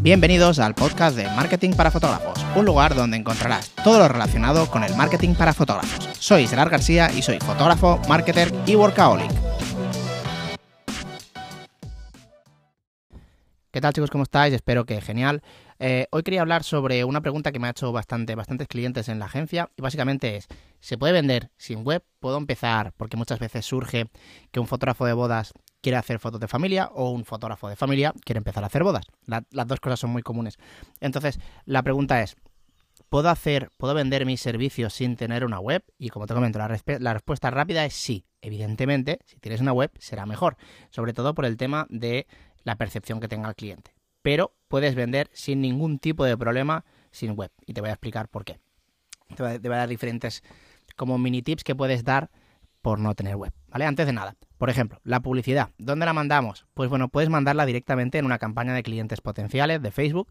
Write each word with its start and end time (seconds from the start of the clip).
Bienvenidos 0.00 0.60
al 0.60 0.76
podcast 0.76 1.16
de 1.16 1.24
Marketing 1.24 1.72
para 1.72 1.90
Fotógrafos, 1.90 2.38
un 2.54 2.64
lugar 2.64 2.94
donde 2.94 3.16
encontrarás 3.16 3.70
todo 3.82 3.98
lo 3.98 4.06
relacionado 4.06 4.70
con 4.70 4.84
el 4.84 4.94
marketing 4.94 5.34
para 5.34 5.52
fotógrafos. 5.52 6.08
Soy 6.20 6.46
Gerard 6.46 6.70
García 6.70 7.10
y 7.10 7.20
soy 7.20 7.40
fotógrafo, 7.40 8.00
marketer 8.08 8.52
y 8.64 8.76
workaholic. 8.76 9.28
¿Qué 13.72 13.80
tal 13.80 13.92
chicos? 13.92 14.10
¿Cómo 14.10 14.22
estáis? 14.22 14.54
Espero 14.54 14.86
que 14.86 15.00
genial. 15.00 15.42
Eh, 15.80 16.06
hoy 16.12 16.22
quería 16.22 16.42
hablar 16.42 16.62
sobre 16.62 17.02
una 17.02 17.20
pregunta 17.20 17.50
que 17.50 17.58
me 17.58 17.66
ha 17.66 17.70
hecho 17.70 17.90
bastante, 17.90 18.36
bastantes 18.36 18.68
clientes 18.68 19.08
en 19.08 19.18
la 19.18 19.26
agencia 19.26 19.70
y 19.76 19.82
básicamente 19.82 20.36
es, 20.36 20.46
¿se 20.78 20.96
puede 20.96 21.12
vender 21.12 21.50
sin 21.56 21.84
web? 21.84 22.04
¿Puedo 22.20 22.38
empezar? 22.38 22.92
Porque 22.96 23.16
muchas 23.16 23.40
veces 23.40 23.66
surge 23.66 24.08
que 24.52 24.60
un 24.60 24.68
fotógrafo 24.68 25.06
de 25.06 25.12
bodas 25.12 25.52
quiere 25.80 25.96
hacer 25.96 26.18
fotos 26.18 26.40
de 26.40 26.48
familia 26.48 26.90
o 26.92 27.10
un 27.10 27.24
fotógrafo 27.24 27.68
de 27.68 27.76
familia 27.76 28.12
quiere 28.24 28.38
empezar 28.38 28.62
a 28.64 28.66
hacer 28.66 28.82
bodas. 28.82 29.06
las 29.26 29.66
dos 29.66 29.80
cosas 29.80 30.00
son 30.00 30.10
muy 30.10 30.22
comunes. 30.22 30.58
Entonces, 31.00 31.38
la 31.64 31.82
pregunta 31.82 32.22
es, 32.22 32.36
¿puedo 33.08 33.30
hacer, 33.30 33.70
puedo 33.76 33.94
vender 33.94 34.26
mis 34.26 34.40
servicios 34.40 34.92
sin 34.92 35.16
tener 35.16 35.44
una 35.44 35.60
web? 35.60 35.84
Y 35.98 36.10
como 36.10 36.26
te 36.26 36.34
comento, 36.34 36.58
la, 36.58 37.12
respuesta 37.12 37.50
rápida 37.50 37.84
es 37.84 37.94
sí. 37.94 38.24
Evidentemente, 38.40 39.20
si 39.24 39.38
tienes 39.38 39.60
una 39.60 39.72
web 39.72 39.90
será 39.98 40.26
mejor, 40.26 40.56
sobre 40.90 41.12
todo 41.12 41.34
por 41.34 41.44
el 41.44 41.56
tema 41.56 41.86
de 41.90 42.26
la 42.64 42.76
percepción 42.76 43.20
que 43.20 43.28
tenga 43.28 43.48
el 43.48 43.54
cliente. 43.54 43.94
Pero 44.22 44.54
puedes 44.68 44.94
vender 44.94 45.30
sin 45.32 45.60
ningún 45.60 45.98
tipo 45.98 46.24
de 46.24 46.36
problema 46.36 46.84
sin 47.10 47.32
web. 47.32 47.50
Y 47.66 47.72
te 47.72 47.80
voy 47.80 47.90
a 47.90 47.94
explicar 47.94 48.28
por 48.28 48.44
qué. 48.44 48.58
Te 49.34 49.42
voy 49.42 49.52
a, 49.52 49.78
dar 49.78 49.88
diferentes 49.88 50.42
como 50.96 51.18
mini 51.18 51.42
tips 51.42 51.64
que 51.64 51.74
puedes 51.74 52.04
dar 52.04 52.30
por 52.82 52.98
no 52.98 53.14
tener 53.14 53.36
web. 53.36 53.52
¿Vale? 53.68 53.84
Antes 53.84 54.06
de 54.06 54.12
nada, 54.12 54.34
por 54.56 54.70
ejemplo, 54.70 55.00
la 55.04 55.20
publicidad. 55.20 55.70
¿Dónde 55.78 56.06
la 56.06 56.12
mandamos? 56.12 56.66
Pues 56.74 56.88
bueno, 56.88 57.08
puedes 57.08 57.28
mandarla 57.28 57.66
directamente 57.66 58.18
en 58.18 58.24
una 58.24 58.38
campaña 58.38 58.74
de 58.74 58.82
clientes 58.82 59.20
potenciales 59.20 59.82
de 59.82 59.90
Facebook 59.90 60.28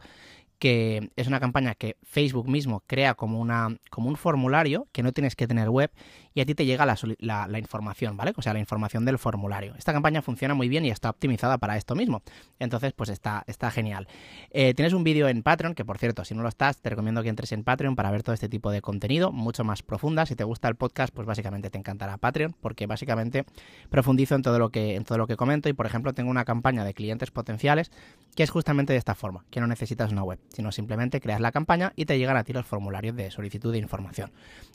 que 0.59 1.11
es 1.15 1.27
una 1.27 1.39
campaña 1.39 1.75
que 1.75 1.97
Facebook 2.03 2.49
mismo 2.49 2.83
crea 2.87 3.13
como, 3.13 3.39
una, 3.39 3.77
como 3.89 4.09
un 4.09 4.15
formulario 4.15 4.87
que 4.91 5.03
no 5.03 5.11
tienes 5.11 5.35
que 5.35 5.47
tener 5.47 5.69
web 5.69 5.91
y 6.33 6.41
a 6.41 6.45
ti 6.45 6.55
te 6.55 6.65
llega 6.65 6.85
la, 6.85 7.47
la, 7.47 7.59
información, 7.59 8.15
¿vale? 8.15 8.33
O 8.35 8.41
sea, 8.41 8.53
la 8.53 8.59
información 8.59 9.05
del 9.05 9.17
formulario. 9.17 9.73
Esta 9.75 9.91
campaña 9.91 10.21
funciona 10.21 10.53
muy 10.53 10.69
bien 10.69 10.85
y 10.85 10.91
está 10.91 11.09
optimizada 11.09 11.57
para 11.57 11.77
esto 11.77 11.95
mismo. 11.95 12.21
Entonces, 12.59 12.93
pues 12.93 13.09
está, 13.09 13.43
está 13.47 13.71
genial. 13.71 14.07
Eh, 14.51 14.75
tienes 14.75 14.93
un 14.93 15.03
vídeo 15.03 15.27
en 15.29 15.41
Patreon, 15.41 15.73
que 15.73 15.83
por 15.83 15.97
cierto, 15.97 16.25
si 16.25 16.35
no 16.35 16.43
lo 16.43 16.49
estás, 16.49 16.79
te 16.79 16.89
recomiendo 16.89 17.23
que 17.23 17.29
entres 17.29 17.51
en 17.53 17.63
Patreon 17.63 17.95
para 17.95 18.11
ver 18.11 18.21
todo 18.21 18.33
este 18.33 18.49
tipo 18.49 18.69
de 18.69 18.81
contenido, 18.81 19.31
mucho 19.31 19.63
más 19.63 19.81
profunda. 19.81 20.27
Si 20.27 20.35
te 20.35 20.43
gusta 20.43 20.67
el 20.67 20.75
podcast, 20.75 21.13
pues 21.13 21.25
básicamente 21.25 21.71
te 21.71 21.79
encantará 21.79 22.17
Patreon, 22.17 22.55
porque 22.61 22.85
básicamente 22.85 23.45
profundizo 23.89 24.35
en 24.35 24.43
todo 24.43 24.59
lo 24.59 24.69
que, 24.69 24.95
en 24.95 25.05
todo 25.05 25.17
lo 25.17 25.25
que 25.25 25.37
comento 25.37 25.69
y, 25.69 25.73
por 25.73 25.87
ejemplo, 25.87 26.13
tengo 26.13 26.29
una 26.29 26.45
campaña 26.45 26.83
de 26.83 26.93
clientes 26.93 27.31
potenciales 27.31 27.91
que 28.35 28.43
es 28.43 28.51
justamente 28.51 28.93
de 28.93 28.99
esta 28.99 29.15
forma, 29.15 29.43
que 29.49 29.59
no 29.59 29.65
necesitas 29.65 30.11
una 30.11 30.23
web 30.23 30.39
sino 30.49 30.71
simplemente 30.71 31.19
creas 31.19 31.41
la 31.41 31.51
campaña 31.51 31.93
y 31.95 32.05
te 32.05 32.17
llegan 32.17 32.37
a 32.37 32.43
ti 32.43 32.53
los 32.53 32.65
formularios 32.65 33.15
de 33.15 33.31
solicitud 33.31 33.71
de 33.71 33.79
información. 33.79 34.31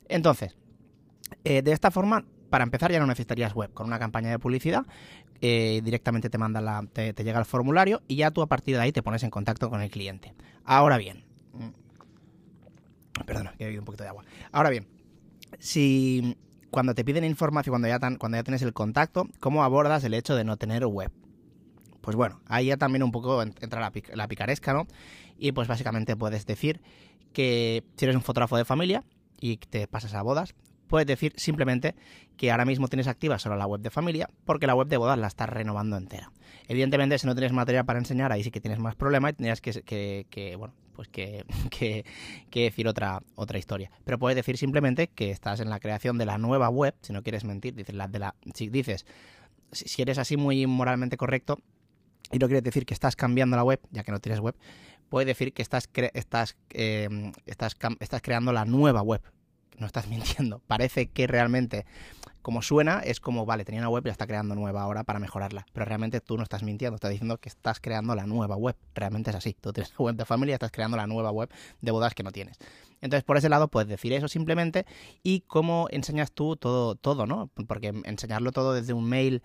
Entonces, 0.08 0.56
eh, 1.44 1.62
de 1.62 1.72
esta 1.72 1.90
forma, 1.90 2.24
para 2.50 2.64
empezar 2.64 2.92
ya 2.92 3.00
no 3.00 3.06
necesitarías 3.06 3.54
web. 3.54 3.72
Con 3.72 3.86
una 3.86 3.98
campaña 3.98 4.30
de 4.30 4.38
publicidad 4.38 4.84
eh, 5.40 5.80
directamente 5.82 6.30
te, 6.30 6.38
manda 6.38 6.60
la, 6.60 6.86
te, 6.92 7.14
llega 7.14 7.38
el 7.38 7.46
formulario 7.46 8.02
y 8.08 8.16
ya 8.16 8.30
tú 8.30 8.42
a 8.42 8.46
partir 8.46 8.76
de 8.76 8.82
ahí 8.82 8.92
te 8.92 9.02
pones 9.02 9.22
en 9.22 9.30
contacto 9.30 9.70
con 9.70 9.80
el 9.80 9.90
cliente. 9.90 10.34
Ahora 10.64 10.98
bien, 10.98 11.24
mm, 11.54 13.24
perdona, 13.24 13.54
que 13.56 13.64
he 13.64 13.66
bebido 13.66 13.80
un 13.80 13.86
poquito 13.86 14.04
de 14.04 14.10
agua. 14.10 14.24
Ahora 14.52 14.70
bien, 14.70 14.86
si 15.58 16.36
cuando 16.70 16.94
te 16.94 17.04
piden 17.04 17.24
información, 17.24 17.72
cuando 17.72 17.88
ya, 17.88 18.42
tienes 18.44 18.62
el 18.62 18.72
contacto, 18.72 19.28
¿cómo 19.40 19.64
abordas 19.64 20.04
el 20.04 20.14
hecho 20.14 20.36
de 20.36 20.44
no 20.44 20.56
tener 20.56 20.86
web? 20.86 21.10
Pues 22.02 22.16
bueno, 22.16 22.40
ahí 22.46 22.66
ya 22.66 22.76
también 22.76 23.02
un 23.02 23.12
poco 23.12 23.42
entra 23.42 23.92
la 24.14 24.28
picaresca, 24.28 24.72
¿no? 24.72 24.86
Y 25.38 25.52
pues 25.52 25.68
básicamente 25.68 26.16
puedes 26.16 26.46
decir 26.46 26.80
que 27.32 27.84
si 27.96 28.04
eres 28.04 28.16
un 28.16 28.22
fotógrafo 28.22 28.56
de 28.56 28.64
familia 28.64 29.04
y 29.40 29.56
te 29.56 29.86
pasas 29.88 30.14
a 30.14 30.22
bodas, 30.22 30.54
puedes 30.92 31.06
decir 31.06 31.32
simplemente 31.36 31.94
que 32.36 32.50
ahora 32.50 32.66
mismo 32.66 32.86
tienes 32.88 33.08
activa 33.08 33.38
solo 33.38 33.56
la 33.56 33.66
web 33.66 33.80
de 33.80 33.88
familia 33.88 34.28
porque 34.44 34.66
la 34.66 34.74
web 34.74 34.88
de 34.88 34.98
bodas 34.98 35.18
la 35.18 35.26
estás 35.26 35.48
renovando 35.48 35.96
entera. 35.96 36.30
Evidentemente, 36.68 37.18
si 37.18 37.26
no 37.26 37.34
tienes 37.34 37.52
material 37.52 37.84
para 37.84 37.98
enseñar, 37.98 38.30
ahí 38.30 38.44
sí 38.44 38.50
que 38.50 38.60
tienes 38.60 38.78
más 38.78 38.94
problemas 38.94 39.32
y 39.32 39.34
tendrías 39.36 39.60
que, 39.62 40.54
bueno, 40.58 40.74
pues 40.94 41.08
que, 41.08 41.44
que, 42.50 42.62
decir 42.62 42.88
otra, 42.88 43.22
otra 43.34 43.58
historia. 43.58 43.90
Pero 44.04 44.18
puedes 44.18 44.36
decir 44.36 44.58
simplemente 44.58 45.08
que 45.08 45.30
estás 45.30 45.60
en 45.60 45.70
la 45.70 45.80
creación 45.80 46.18
de 46.18 46.26
la 46.26 46.38
nueva 46.38 46.68
web, 46.68 46.94
si 47.00 47.12
no 47.12 47.22
quieres 47.22 47.44
mentir, 47.44 47.74
dices 47.74 47.94
la 47.94 48.08
de 48.08 48.18
la, 48.18 48.34
si 48.54 48.68
dices, 48.68 49.06
si 49.72 50.02
eres 50.02 50.18
así 50.18 50.36
muy 50.36 50.66
moralmente 50.66 51.16
correcto, 51.16 51.58
y 52.30 52.38
no 52.38 52.46
quiere 52.46 52.62
decir 52.62 52.86
que 52.86 52.94
estás 52.94 53.16
cambiando 53.16 53.56
la 53.56 53.64
web, 53.64 53.80
ya 53.90 54.04
que 54.04 54.12
no 54.12 54.18
tienes 54.18 54.40
web, 54.40 54.56
puede 55.12 55.26
decir 55.26 55.52
que 55.52 55.60
estás, 55.60 55.90
estás, 56.14 56.56
em, 56.70 57.32
estás, 57.44 57.76
estás 58.00 58.22
creando 58.22 58.50
la 58.50 58.64
nueva 58.64 59.02
web. 59.02 59.20
No 59.76 59.84
estás 59.84 60.06
mintiendo. 60.08 60.62
Parece 60.66 61.10
que 61.10 61.26
realmente, 61.26 61.84
como 62.40 62.62
suena, 62.62 63.00
es 63.00 63.20
como, 63.20 63.44
vale, 63.44 63.66
tenía 63.66 63.82
una 63.82 63.90
web 63.90 64.02
y 64.06 64.08
la 64.08 64.12
está 64.12 64.26
creando 64.26 64.54
nueva 64.54 64.80
ahora 64.80 65.04
para 65.04 65.18
mejorarla. 65.18 65.66
Pero 65.74 65.84
realmente 65.84 66.22
tú 66.22 66.38
no 66.38 66.42
estás 66.42 66.62
mintiendo, 66.62 66.94
estás 66.94 67.10
diciendo 67.10 67.36
que 67.36 67.50
estás 67.50 67.78
creando 67.78 68.14
la 68.14 68.24
nueva 68.24 68.56
web. 68.56 68.74
Realmente 68.94 69.28
es 69.28 69.36
así. 69.36 69.54
Tú 69.60 69.70
tienes 69.74 69.92
una 69.98 70.06
web 70.06 70.16
de 70.16 70.24
familia 70.24 70.54
estás 70.54 70.72
creando 70.72 70.96
la 70.96 71.06
nueva 71.06 71.30
web 71.30 71.50
de 71.82 71.90
bodas 71.90 72.14
que 72.14 72.22
no 72.22 72.32
tienes. 72.32 72.56
Entonces, 73.02 73.22
por 73.22 73.36
ese 73.36 73.50
lado, 73.50 73.68
puedes 73.68 73.90
decir 73.90 74.14
eso 74.14 74.28
simplemente. 74.28 74.86
Y 75.22 75.40
cómo 75.40 75.88
enseñas 75.90 76.32
tú 76.32 76.56
todo, 76.56 76.94
todo, 76.94 77.26
¿no? 77.26 77.50
Porque 77.68 77.92
enseñarlo 78.04 78.50
todo 78.50 78.72
desde 78.72 78.94
un 78.94 79.10
mail 79.10 79.42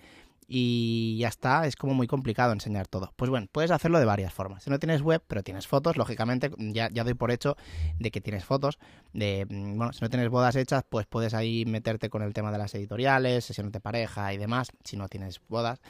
y 0.47 1.18
ya 1.19 1.28
está, 1.28 1.68
es 1.68 1.75
como 1.75 1.94
muy 1.94 2.08
complicado 2.08 2.53
enseñar 2.53 2.88
todo. 2.88 3.13
Pues 3.18 3.30
bueno, 3.30 3.47
puedes 3.52 3.69
hacerlo 3.72 4.00
de 4.00 4.06
varias 4.06 4.34
formas. 4.34 4.63
Si 4.63 4.69
no 4.69 4.80
tienes 4.80 5.02
web, 5.02 5.22
pero 5.28 5.44
tienes 5.44 5.68
fotos, 5.68 5.97
lógicamente 5.97 6.52
ya, 6.58 6.90
ya 6.90 7.03
doy 7.03 7.16
por 7.16 7.31
hecho 7.31 7.58
de 8.00 8.12
que 8.12 8.22
tienes 8.22 8.46
fotos. 8.46 8.80
De, 9.13 9.46
mm, 9.50 9.78
bueno, 9.78 9.94
si 9.94 10.00
no 10.02 10.09
tienes 10.09 10.30
bodas 10.30 10.56
hechas, 10.56 10.84
pues 10.88 11.06
puedes 11.06 11.34
ahí 11.34 11.66
meterte 11.66 12.09
con 12.09 12.22
el 12.22 12.34
tema 12.34 12.52
de 12.52 12.57
las 12.59 12.74
editoriales, 12.75 13.46
sesiones 13.46 13.74
de 13.74 13.81
pareja 13.81 14.34
y 14.34 14.38
demás, 14.38 14.72
si 14.86 14.96
no 14.96 15.09
tienes 15.09 15.41
bodas. 15.50 15.81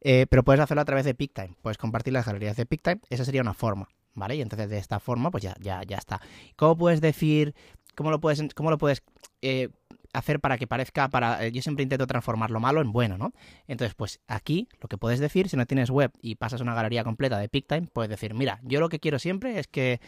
Eh, 0.00 0.26
pero 0.30 0.42
puedes 0.42 0.60
hacerlo 0.60 0.82
a 0.82 0.84
través 0.84 1.04
de 1.04 1.14
PicTime, 1.14 1.54
puedes 1.60 1.76
compartir 1.76 2.12
las 2.12 2.24
galerías 2.24 2.56
de 2.56 2.66
PicTime, 2.66 3.00
esa 3.10 3.24
sería 3.24 3.42
una 3.42 3.52
forma, 3.52 3.88
¿vale? 4.14 4.36
Y 4.36 4.42
entonces 4.42 4.70
de 4.70 4.78
esta 4.78 5.00
forma, 5.00 5.30
pues 5.32 5.42
ya, 5.42 5.56
ya, 5.60 5.82
ya 5.82 5.96
está. 5.96 6.20
¿Cómo 6.54 6.76
puedes 6.76 7.00
decir, 7.00 7.54
cómo 7.96 8.12
lo 8.12 8.20
puedes, 8.20 8.42
cómo 8.54 8.70
lo 8.70 8.78
puedes 8.78 9.02
eh, 9.42 9.70
hacer 10.18 10.40
para 10.40 10.58
que 10.58 10.66
parezca, 10.66 11.08
para 11.08 11.44
eh, 11.44 11.52
yo 11.52 11.62
siempre 11.62 11.82
intento 11.82 12.06
transformar 12.06 12.50
lo 12.50 12.60
malo 12.60 12.80
en 12.80 12.92
bueno, 12.92 13.18
¿no? 13.18 13.32
Entonces, 13.66 13.94
pues 13.94 14.20
aquí 14.28 14.68
lo 14.80 14.88
que 14.88 14.98
puedes 14.98 15.20
decir, 15.20 15.48
si 15.48 15.56
no 15.56 15.66
tienes 15.66 15.90
web 15.90 16.12
y 16.20 16.34
pasas 16.34 16.60
una 16.60 16.74
galería 16.74 17.04
completa 17.04 17.38
de 17.38 17.48
PicTime, 17.48 17.88
puedes 17.92 18.10
decir, 18.10 18.34
mira, 18.34 18.60
yo 18.62 18.80
lo 18.80 18.88
que 18.88 19.00
quiero 19.00 19.18
siempre 19.18 19.58
es 19.58 19.66
que, 19.66 20.00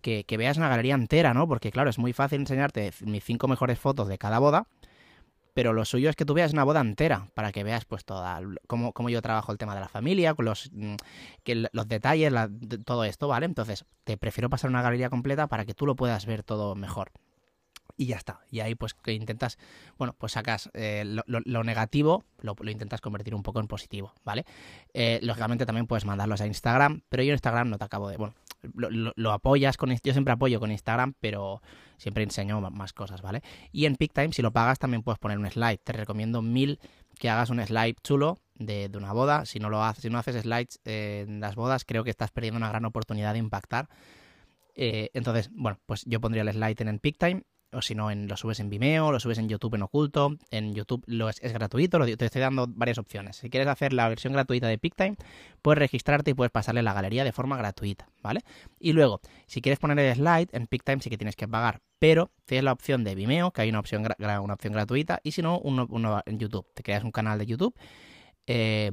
que, 0.00 0.36
veas 0.36 0.56
una 0.56 0.68
galería 0.68 0.94
entera, 0.94 1.34
¿no? 1.34 1.46
Porque 1.48 1.70
claro, 1.70 1.90
es 1.90 1.98
muy 1.98 2.12
fácil 2.12 2.40
enseñarte 2.40 2.92
mis 3.00 3.24
cinco 3.24 3.48
mejores 3.48 3.78
fotos 3.78 4.08
de 4.08 4.18
cada 4.18 4.38
boda, 4.38 4.66
pero 5.54 5.72
lo 5.72 5.84
suyo 5.84 6.08
es 6.08 6.16
que 6.16 6.24
tú 6.24 6.34
veas 6.34 6.52
una 6.52 6.64
boda 6.64 6.80
entera 6.80 7.28
para 7.34 7.52
que 7.52 7.62
veas 7.62 7.84
pues 7.84 8.04
toda 8.04 8.40
cómo, 8.66 8.92
cómo 8.92 9.10
yo 9.10 9.20
trabajo 9.22 9.52
el 9.52 9.58
tema 9.58 9.74
de 9.74 9.80
la 9.80 9.88
familia, 9.88 10.34
con 10.34 10.46
los, 10.46 10.70
mm, 10.72 10.94
que 11.44 11.66
los 11.72 11.88
detalles, 11.88 12.32
todo 12.84 13.04
esto, 13.04 13.28
¿vale? 13.28 13.46
Entonces, 13.46 13.84
te 14.04 14.16
prefiero 14.16 14.50
pasar 14.50 14.70
una 14.70 14.82
galería 14.82 15.10
completa 15.10 15.46
para 15.46 15.64
que 15.64 15.74
tú 15.74 15.86
lo 15.86 15.94
puedas 15.94 16.26
ver 16.26 16.42
todo 16.42 16.74
mejor 16.74 17.12
y 17.96 18.06
ya 18.06 18.16
está. 18.16 18.40
Y 18.50 18.60
ahí 18.60 18.74
pues 18.74 18.94
que 18.94 19.12
intentas, 19.12 19.58
bueno, 19.98 20.14
pues 20.18 20.32
sacas 20.32 20.70
eh, 20.74 21.04
lo, 21.04 21.64
negativo, 21.64 22.24
lo, 22.40 22.54
intentas 22.70 23.00
convertir 23.00 23.34
un 23.34 23.42
poco 23.42 23.60
en 23.60 23.68
positivo, 23.68 24.12
¿vale? 24.24 24.44
Eh, 24.94 25.20
lógicamente 25.22 25.66
también 25.66 25.86
puedes 25.86 26.04
mandarlos 26.04 26.40
a 26.40 26.46
Instagram, 26.46 27.02
pero 27.08 27.22
yo 27.22 27.30
en 27.30 27.34
Instagram 27.34 27.70
no 27.70 27.78
te 27.78 27.84
acabo 27.84 28.08
de, 28.08 28.16
bueno, 28.16 28.34
lo, 29.16 29.32
apoyas 29.32 29.76
con, 29.76 29.90
yo 29.90 30.12
siempre 30.12 30.32
apoyo 30.32 30.60
con 30.60 30.70
Instagram, 30.70 31.14
pero 31.20 31.62
siempre 31.96 32.22
enseño 32.22 32.60
más 32.60 32.92
cosas, 32.92 33.22
¿vale? 33.22 33.42
Y 33.72 33.86
en 33.86 33.96
PicTime, 33.96 34.32
si 34.32 34.42
lo 34.42 34.52
pagas, 34.52 34.78
también 34.78 35.02
puedes 35.02 35.18
poner 35.18 35.38
un 35.38 35.50
slide. 35.50 35.78
Te 35.78 35.92
recomiendo 35.92 36.42
mil 36.42 36.78
que 37.18 37.28
hagas 37.28 37.50
un 37.50 37.64
slide 37.64 37.96
chulo 38.02 38.38
de, 38.54 38.90
una 38.94 39.12
boda. 39.12 39.46
Si 39.46 39.58
no 39.58 39.70
lo 39.70 39.82
haces, 39.82 40.02
si 40.02 40.10
no 40.10 40.18
haces 40.18 40.42
slides 40.42 40.80
en 40.84 41.40
las 41.40 41.54
bodas, 41.54 41.84
creo 41.84 42.04
que 42.04 42.10
estás 42.10 42.30
perdiendo 42.30 42.58
una 42.58 42.68
gran 42.68 42.84
oportunidad 42.84 43.32
de 43.32 43.38
impactar. 43.38 43.88
Eh, 44.74 45.10
entonces, 45.12 45.50
bueno, 45.52 45.78
pues 45.86 46.04
yo 46.06 46.20
pondría 46.20 46.42
el 46.42 46.52
slide 46.52 46.80
en 46.80 46.88
el 46.88 46.98
PicTime 46.98 47.42
o 47.72 47.82
si 47.82 47.94
no, 47.94 48.14
lo 48.14 48.36
subes 48.36 48.60
en 48.60 48.70
Vimeo, 48.70 49.12
lo 49.12 49.20
subes 49.20 49.38
en 49.38 49.48
YouTube 49.48 49.74
en 49.74 49.82
oculto. 49.82 50.36
En 50.50 50.74
YouTube 50.74 51.02
lo 51.06 51.28
es, 51.28 51.40
gratuito, 51.40 51.98
te 52.04 52.24
estoy 52.24 52.40
dando 52.40 52.66
varias 52.68 52.98
opciones. 52.98 53.36
Si 53.36 53.50
quieres 53.50 53.68
hacer 53.68 53.92
la 53.92 54.08
versión 54.08 54.32
gratuita 54.32 54.68
de 54.68 54.78
PicTime, 54.78 55.16
puedes 55.62 55.78
registrarte 55.78 56.32
y 56.32 56.34
puedes 56.34 56.50
pasarle 56.50 56.82
la 56.82 56.92
galería 56.92 57.24
de 57.24 57.32
forma 57.32 57.56
gratuita, 57.56 58.08
¿vale? 58.22 58.40
Y 58.78 58.92
luego, 58.92 59.20
si 59.46 59.60
quieres 59.60 59.78
poner 59.78 59.98
el 59.98 60.14
slide, 60.14 60.48
en 60.52 60.66
PicTime 60.66 61.00
sí 61.00 61.10
que 61.10 61.18
tienes 61.18 61.36
que 61.36 61.48
pagar, 61.48 61.80
pero 61.98 62.30
tienes 62.44 62.64
la 62.64 62.72
opción 62.72 63.04
de 63.04 63.14
Vimeo, 63.14 63.52
que 63.52 63.62
hay 63.62 63.70
una 63.70 63.80
opción, 63.80 64.06
una 64.18 64.54
opción 64.54 64.72
gratuita, 64.72 65.20
y 65.22 65.32
si 65.32 65.42
no, 65.42 65.58
uno, 65.58 66.22
en 66.26 66.38
YouTube. 66.38 66.66
Te 66.74 66.82
creas 66.82 67.04
un 67.04 67.12
canal 67.12 67.38
de 67.38 67.46
YouTube 67.46 67.74
eh, 68.46 68.90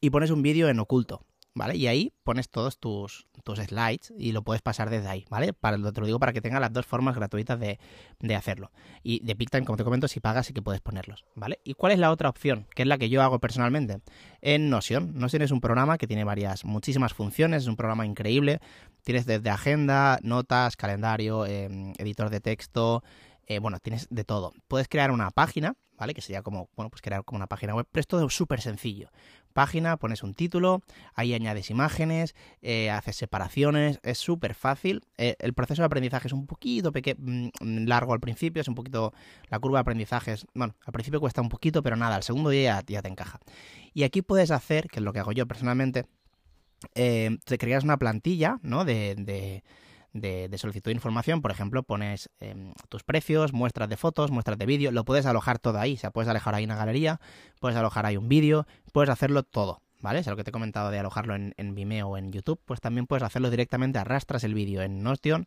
y 0.00 0.10
pones 0.10 0.30
un 0.30 0.42
vídeo 0.42 0.68
en 0.68 0.78
oculto 0.80 1.24
¿vale? 1.54 1.76
Y 1.76 1.86
ahí 1.86 2.12
pones 2.22 2.48
todos 2.48 2.78
tus, 2.78 3.26
tus 3.44 3.58
slides 3.58 4.12
y 4.16 4.32
lo 4.32 4.42
puedes 4.42 4.62
pasar 4.62 4.90
desde 4.90 5.08
ahí, 5.08 5.24
¿vale? 5.30 5.52
Para, 5.52 5.76
te 5.92 6.00
lo 6.00 6.06
digo 6.06 6.18
para 6.18 6.32
que 6.32 6.40
tenga 6.40 6.60
las 6.60 6.72
dos 6.72 6.86
formas 6.86 7.16
gratuitas 7.16 7.58
de, 7.58 7.78
de 8.20 8.34
hacerlo. 8.34 8.70
Y 9.02 9.24
de 9.24 9.34
PicTime, 9.34 9.64
como 9.64 9.76
te 9.76 9.84
comento, 9.84 10.08
si 10.08 10.20
pagas 10.20 10.46
sí 10.46 10.52
que 10.52 10.62
puedes 10.62 10.80
ponerlos, 10.80 11.24
¿vale? 11.34 11.60
¿Y 11.64 11.74
cuál 11.74 11.92
es 11.92 11.98
la 11.98 12.10
otra 12.10 12.28
opción? 12.28 12.66
Que 12.74 12.82
es 12.82 12.88
la 12.88 12.98
que 12.98 13.08
yo 13.08 13.22
hago 13.22 13.38
personalmente. 13.40 14.00
En 14.40 14.70
Notion. 14.70 15.12
Notion 15.18 15.42
es 15.42 15.50
un 15.50 15.60
programa 15.60 15.98
que 15.98 16.06
tiene 16.06 16.24
varias, 16.24 16.64
muchísimas 16.64 17.14
funciones, 17.14 17.62
es 17.62 17.68
un 17.68 17.76
programa 17.76 18.06
increíble. 18.06 18.60
Tienes 19.02 19.26
desde 19.26 19.50
agenda, 19.50 20.18
notas, 20.22 20.76
calendario, 20.76 21.46
em, 21.46 21.92
editor 21.98 22.30
de 22.30 22.40
texto, 22.40 23.02
eh, 23.50 23.58
bueno, 23.58 23.80
tienes 23.80 24.06
de 24.10 24.22
todo. 24.22 24.52
Puedes 24.68 24.86
crear 24.86 25.10
una 25.10 25.32
página, 25.32 25.74
¿vale? 25.98 26.14
Que 26.14 26.20
sería 26.20 26.40
como, 26.40 26.70
bueno, 26.76 26.88
pues 26.88 27.02
crear 27.02 27.24
como 27.24 27.38
una 27.38 27.48
página 27.48 27.74
web, 27.74 27.84
pero 27.90 28.00
es 28.00 28.06
todo 28.06 28.30
súper 28.30 28.60
sencillo. 28.60 29.10
Página, 29.52 29.96
pones 29.96 30.22
un 30.22 30.34
título, 30.34 30.82
ahí 31.16 31.34
añades 31.34 31.68
imágenes, 31.68 32.36
eh, 32.62 32.90
haces 32.90 33.16
separaciones, 33.16 33.98
es 34.04 34.18
súper 34.18 34.54
fácil. 34.54 35.02
Eh, 35.18 35.34
el 35.40 35.52
proceso 35.52 35.82
de 35.82 35.86
aprendizaje 35.86 36.28
es 36.28 36.32
un 36.32 36.46
poquito 36.46 36.92
mm, 36.92 37.86
largo 37.86 38.12
al 38.12 38.20
principio, 38.20 38.62
es 38.62 38.68
un 38.68 38.76
poquito, 38.76 39.12
la 39.48 39.58
curva 39.58 39.78
de 39.78 39.80
aprendizaje 39.80 40.34
es, 40.34 40.46
bueno, 40.54 40.76
al 40.86 40.92
principio 40.92 41.18
cuesta 41.18 41.40
un 41.40 41.48
poquito, 41.48 41.82
pero 41.82 41.96
nada, 41.96 42.14
al 42.14 42.22
segundo 42.22 42.50
día 42.50 42.84
ya, 42.86 43.02
te 43.02 43.08
encaja. 43.08 43.40
Y 43.92 44.04
aquí 44.04 44.22
puedes 44.22 44.52
hacer, 44.52 44.86
que 44.86 45.00
es 45.00 45.02
lo 45.02 45.12
que 45.12 45.18
hago 45.18 45.32
yo 45.32 45.48
personalmente, 45.48 46.06
te 46.94 47.58
creas 47.58 47.82
una 47.82 47.96
plantilla, 47.96 48.60
¿no? 48.62 48.84
de 48.84 49.16
de, 49.16 49.64
solicitud 50.56 50.90
de 50.90 50.94
información, 50.94 51.42
por 51.42 51.50
ejemplo, 51.50 51.82
pones 51.82 52.30
em, 52.40 52.72
tus 52.88 53.02
precios, 53.02 53.52
muestras 53.52 53.88
de 53.88 53.96
fotos, 53.96 54.30
muestras 54.30 54.58
de 54.58 54.66
vídeo, 54.66 54.90
lo 54.92 55.04
puedes 55.04 55.26
alojar 55.26 55.58
todo 55.58 55.78
ahí, 55.78 55.94
o 55.94 55.98
sea, 55.98 56.10
puedes 56.10 56.28
alojar 56.28 56.54
ahí 56.54 56.64
una 56.64 56.76
galería, 56.76 57.20
puedes 57.60 57.76
alojar 57.76 58.06
ahí 58.06 58.16
un 58.16 58.28
vídeo, 58.28 58.66
puedes 58.92 59.10
hacerlo 59.10 59.42
todo, 59.42 59.82
¿vale? 60.00 60.20
Es 60.20 60.26
lo 60.26 60.36
que 60.36 60.44
te 60.44 60.50
he 60.50 60.52
comentado 60.52 60.90
de 60.90 60.98
alojarlo 60.98 61.34
en, 61.34 61.74
Vimeo 61.74 62.08
o 62.08 62.16
en 62.16 62.32
YouTube, 62.32 62.60
pues 62.64 62.80
también 62.80 63.06
puedes 63.06 63.22
hacerlo 63.22 63.50
directamente, 63.50 63.98
arrastras 63.98 64.44
el 64.44 64.54
vídeo 64.54 64.82
en 64.82 65.02
Notion 65.02 65.46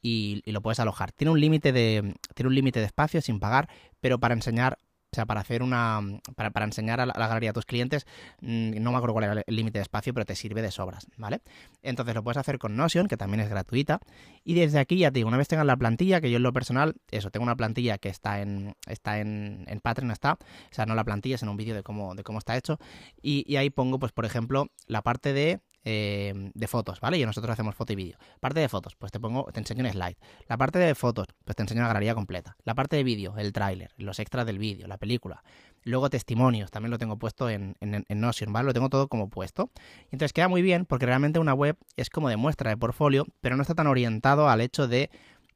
y, 0.00 0.42
y, 0.44 0.52
lo 0.52 0.62
puedes 0.62 0.80
alojar. 0.80 1.12
Tiene 1.12 1.30
un 1.30 1.40
límite 1.40 1.72
de 1.72 2.14
tiene 2.34 2.48
un 2.48 2.54
límite 2.54 2.80
de 2.80 2.86
espacio 2.86 3.20
sin 3.20 3.38
pagar, 3.38 3.68
pero 4.00 4.18
para 4.18 4.34
enseñar 4.34 4.78
o 5.12 5.14
sea, 5.14 5.26
para 5.26 5.40
hacer 5.40 5.62
una. 5.62 6.00
Para, 6.36 6.50
para 6.50 6.64
enseñar 6.64 7.00
a 7.00 7.06
la, 7.06 7.12
galería 7.12 7.50
a 7.50 7.52
tus 7.52 7.66
clientes, 7.66 8.06
mm, 8.40 8.80
no 8.80 8.92
me 8.92 8.96
acuerdo 8.96 9.12
cuál 9.12 9.24
era 9.24 9.42
el 9.46 9.56
límite 9.56 9.78
de 9.78 9.82
espacio, 9.82 10.14
pero 10.14 10.24
te 10.24 10.34
sirve 10.34 10.62
de 10.62 10.70
sobras, 10.70 11.06
¿vale? 11.18 11.42
Entonces 11.82 12.14
lo 12.14 12.24
puedes 12.24 12.38
hacer 12.38 12.58
con 12.58 12.76
Notion, 12.76 13.08
que 13.08 13.18
también 13.18 13.40
es 13.40 13.50
gratuita. 13.50 14.00
Y 14.42 14.54
desde 14.54 14.78
aquí 14.78 14.96
ya 14.96 15.10
te 15.10 15.18
digo, 15.18 15.28
una 15.28 15.36
vez 15.36 15.48
tengas 15.48 15.66
la 15.66 15.76
plantilla, 15.76 16.22
que 16.22 16.30
yo 16.30 16.38
en 16.38 16.42
lo 16.42 16.52
personal, 16.54 16.94
eso, 17.10 17.30
tengo 17.30 17.44
una 17.44 17.56
plantilla 17.56 17.98
que 17.98 18.08
está 18.08 18.40
en. 18.40 18.74
está 18.86 19.20
en, 19.20 19.66
en 19.68 19.80
Patreon, 19.80 20.10
está. 20.10 20.32
O 20.32 20.74
sea, 20.74 20.86
no 20.86 20.94
la 20.94 21.04
plantilla, 21.04 21.36
sino 21.36 21.50
un 21.50 21.58
vídeo 21.58 21.74
de 21.74 21.82
cómo, 21.82 22.14
de 22.14 22.22
cómo 22.22 22.38
está 22.38 22.56
hecho. 22.56 22.78
Y, 23.20 23.44
y 23.46 23.56
ahí 23.56 23.68
pongo, 23.68 23.98
pues, 23.98 24.12
por 24.12 24.24
ejemplo, 24.24 24.68
la 24.86 25.02
parte 25.02 25.34
de 25.34 25.60
eh, 25.84 26.50
de 26.54 26.68
fotos, 26.68 27.00
¿vale? 27.00 27.18
Y 27.18 27.26
nosotros 27.26 27.52
hacemos 27.52 27.74
foto 27.74 27.92
y 27.92 27.96
vídeo. 27.96 28.16
Parte 28.40 28.60
de 28.60 28.68
fotos, 28.68 28.94
pues 28.96 29.10
te 29.10 29.18
pongo, 29.18 29.44
te 29.52 29.60
enseño 29.60 29.84
un 29.84 29.90
slide. 29.90 30.16
La 30.48 30.56
parte 30.56 30.78
de 30.78 30.94
fotos, 30.94 31.26
pues 31.44 31.56
te 31.56 31.62
enseño 31.62 31.82
la 31.82 31.88
galería 31.88 32.14
completa. 32.14 32.56
La 32.64 32.74
parte 32.74 32.96
de 32.96 33.04
vídeo, 33.04 33.34
el 33.36 33.52
tráiler, 33.52 33.90
los 33.96 34.18
extras 34.18 34.46
del 34.46 34.58
vídeo, 34.58 34.86
la 34.86 34.98
película. 34.98 35.42
Luego 35.84 36.08
testimonios, 36.10 36.70
también 36.70 36.90
lo 36.90 36.98
tengo 36.98 37.18
puesto 37.18 37.50
en, 37.50 37.76
en, 37.80 38.04
en, 38.08 38.20
Notion, 38.20 38.52
¿vale? 38.52 38.66
Lo 38.66 38.72
tengo 38.72 38.88
todo 38.88 39.08
como 39.08 39.28
puesto. 39.28 39.70
Entonces 40.12 40.32
queda 40.32 40.48
muy 40.48 40.62
bien 40.62 40.86
porque 40.86 41.06
realmente 41.06 41.40
una 41.40 41.54
web 41.54 41.76
es 41.96 42.10
como 42.10 42.28
de 42.28 42.36
muestra 42.36 42.70
de 42.70 42.76
portfolio, 42.76 43.26
pero 43.40 43.56
no 43.56 43.62
está 43.62 43.74
tan 43.74 43.88
orientado 43.88 44.48
al 44.48 44.60
hecho 44.60 44.86
de 44.86 45.10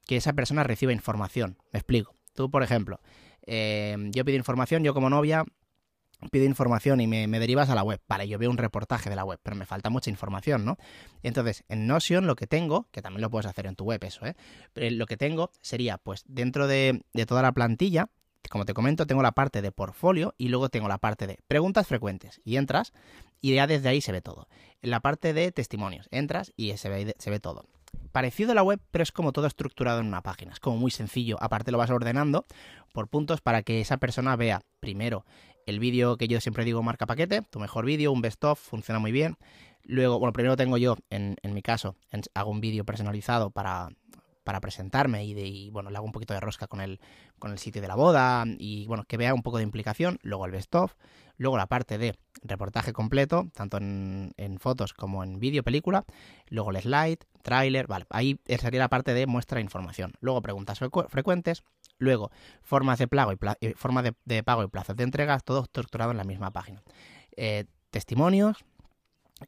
que 0.07 0.17
esa 0.17 0.33
persona 0.33 0.65
reciba 0.65 0.93
información. 0.93 1.59
Me 1.73 1.79
explico. 1.79 2.15
Tú, 2.35 2.51
por 2.51 2.63
ejemplo, 2.63 3.01
eh, 3.47 3.97
yo 4.11 4.25
pido 4.25 4.37
información, 4.37 4.83
yo 4.83 4.93
como 4.93 5.09
novia 5.09 5.45
pido 6.31 6.45
información 6.45 7.01
y 7.01 7.07
me, 7.07 7.27
derivas 7.39 7.71
a 7.71 7.75
la 7.75 7.83
web. 7.83 8.01
Vale, 8.09 8.29
yo 8.29 8.39
veo 8.39 8.51
un 8.51 8.57
reportaje 8.57 9.11
de 9.11 9.17
la 9.17 9.25
web, 9.25 9.39
pero 9.43 9.57
me 9.57 9.67
falta 9.67 9.91
mucha 9.91 10.11
información, 10.11 10.65
¿no? 10.65 10.77
Entonces, 11.23 11.65
en 11.69 11.87
Notion 11.87 12.27
lo 12.27 12.37
que 12.37 12.47
tengo, 12.47 12.89
que 12.91 13.03
también 13.03 13.23
lo 13.23 13.31
puedes 13.31 13.47
hacer 13.47 13.67
en 13.67 13.77
tu 13.77 13.85
web 13.85 14.03
eso, 14.05 14.25
¿eh? 14.27 14.35
Pero 14.73 14.95
lo 14.97 15.07
que 15.07 15.17
tengo 15.17 15.51
sería, 15.61 15.99
pues, 15.99 16.25
dentro 16.27 16.67
de, 16.67 17.03
de 17.13 17.27
toda 17.27 17.43
la 17.43 17.53
plantilla, 17.53 18.09
como 18.49 18.65
te 18.65 18.75
comento, 18.75 19.07
tengo 19.07 19.23
la 19.23 19.33
parte 19.33 19.63
de 19.63 19.73
portfolio 19.73 20.35
y 20.39 20.49
luego 20.49 20.69
tengo 20.69 20.89
la 20.89 20.99
parte 20.99 21.27
de 21.27 21.39
preguntas 21.49 21.87
frecuentes. 21.87 22.41
Y 22.45 22.57
entras 22.57 22.93
y 23.41 23.55
ya 23.55 23.67
desde 23.67 23.89
ahí 23.89 24.01
se 24.01 24.13
ve 24.13 24.21
todo. 24.21 24.49
En 24.83 24.91
la 24.91 25.01
parte 25.01 25.33
de 25.33 25.53
testimonios, 25.53 26.09
entras 26.11 26.53
y 26.57 26.77
se 26.77 26.89
ve, 26.89 27.15
se 27.19 27.31
ve 27.31 27.41
todo. 27.41 27.67
Parecido 28.13 28.53
a 28.53 28.55
la 28.55 28.63
web, 28.63 28.81
pero 28.91 29.03
es 29.03 29.13
como 29.13 29.33
todo 29.33 29.47
estructurado 29.47 30.01
en 30.01 30.07
una 30.07 30.23
página. 30.23 30.53
Es 30.53 30.61
como 30.61 30.77
muy 30.77 30.91
sencillo. 30.91 31.37
Aparte 31.41 31.71
lo 31.71 31.79
vas 31.79 31.91
ordenando 31.91 32.47
por 32.93 33.09
puntos 33.09 33.41
para 33.41 33.63
que 33.63 33.81
esa 33.81 33.99
persona 33.99 34.37
vea 34.37 34.63
primero 34.81 35.25
el 35.67 35.81
vídeo 35.81 36.17
que 36.17 36.29
yo 36.29 36.41
siempre 36.41 36.65
digo 36.65 36.83
marca 36.83 37.07
paquete, 37.07 37.43
tu 37.43 37.59
mejor 37.59 37.85
vídeo, 37.85 38.13
un 38.13 38.23
best 38.23 38.43
of, 38.45 38.59
funciona 38.59 38.99
muy 38.99 39.13
bien. 39.13 39.37
Luego, 39.83 40.19
bueno, 40.19 40.33
primero 40.33 40.57
tengo 40.57 40.79
yo, 40.79 40.97
en, 41.11 41.37
mi 41.43 41.63
caso, 41.63 41.97
hago 42.35 42.51
un 42.51 42.61
vídeo 42.61 42.85
personalizado 42.85 43.51
para, 43.51 43.89
para 44.43 44.61
presentarme 44.61 45.25
y, 45.25 45.35
de, 45.35 45.71
bueno, 45.71 45.91
le 45.91 45.97
hago 45.97 46.07
un 46.07 46.13
poquito 46.13 46.35
de 46.35 46.41
rosca 46.41 46.67
con 46.67 46.81
el, 46.81 47.01
con 47.39 47.53
el 47.53 47.59
sitio 47.59 47.83
de 47.83 47.89
la 47.89 47.95
boda 47.95 48.45
y 48.59 48.87
bueno, 48.87 49.05
que 49.05 49.17
vea 49.17 49.35
un 49.35 49.43
poco 49.43 49.59
de 49.59 49.65
implicación, 49.65 50.19
luego 50.23 50.47
el 50.47 50.53
best 50.53 50.75
of, 50.75 50.95
luego 51.37 51.57
la 51.57 51.67
parte 51.67 51.99
de 51.99 52.17
reportaje 52.43 52.93
completo, 52.93 53.49
tanto 53.55 53.77
en, 53.77 54.33
en 54.37 54.59
fotos 54.59 54.93
como 54.93 55.23
en 55.23 55.39
vídeo, 55.39 55.63
película, 55.63 56.05
luego 56.49 56.71
el 56.71 56.81
slide, 56.81 57.19
tráiler, 57.43 57.87
vale, 57.87 58.07
ahí 58.11 58.41
sería 58.59 58.81
la 58.81 58.89
parte 58.89 59.15
de 59.15 59.27
muestra 59.27 59.61
información, 59.61 60.15
luego 60.21 60.43
preguntas 60.43 60.81
frecuentes, 61.09 61.63
luego 61.99 62.31
formas 62.63 62.99
de, 62.99 63.09
pago 63.09 63.33
y 63.33 63.37
eh, 63.61 63.75
de, 64.25 64.43
pago 64.43 64.63
y 64.65 64.69
plazos 64.69 64.97
de 64.97 65.05
entregas, 65.05 65.45
todo 65.45 65.63
estructurado 65.65 66.11
en 66.11 66.17
la 66.17 66.25
misma 66.25 66.51
página. 66.51 66.83
Eh, 67.37 67.65
testimonios, 67.91 68.65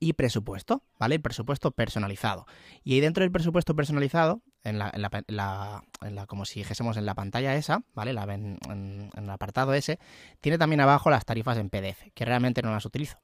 y 0.00 0.12
presupuesto, 0.12 0.82
¿vale? 0.98 1.14
El 1.16 1.22
presupuesto 1.22 1.70
personalizado. 1.70 2.46
Y 2.84 2.94
ahí 2.94 3.00
dentro 3.00 3.22
del 3.22 3.32
presupuesto 3.32 3.74
personalizado, 3.74 4.42
en 4.62 4.78
la, 4.78 4.90
en 4.92 5.00
la, 5.00 5.82
en 6.02 6.14
la, 6.14 6.26
como 6.26 6.44
si 6.44 6.60
dijésemos 6.60 6.96
en 6.96 7.06
la 7.06 7.14
pantalla 7.14 7.54
esa, 7.54 7.82
¿vale? 7.94 8.12
La, 8.12 8.24
en, 8.24 8.58
en, 8.68 9.10
el 9.16 9.30
apartado 9.30 9.72
ese, 9.72 9.98
tiene 10.40 10.58
también 10.58 10.80
abajo 10.80 11.10
las 11.10 11.24
tarifas 11.24 11.56
en 11.56 11.70
PDF, 11.70 12.10
que 12.14 12.24
realmente 12.24 12.60
no 12.60 12.70
las 12.70 12.84
utilizo. 12.84 13.18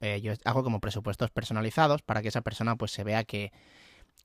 Eh, 0.00 0.20
yo 0.20 0.32
hago 0.44 0.62
como 0.62 0.80
presupuestos 0.80 1.30
personalizados 1.30 2.02
para 2.02 2.22
que 2.22 2.28
esa 2.28 2.40
persona 2.40 2.76
pues 2.76 2.92
se 2.92 3.04
vea 3.04 3.24
que, 3.24 3.52